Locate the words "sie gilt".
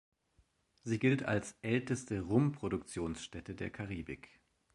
0.83-1.25